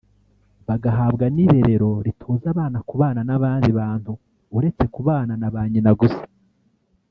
[0.67, 4.11] bagahabwa n’irerero ritoza abana kubana n’abandi bantu
[4.57, 6.23] uretse kubana na ba nyina gusa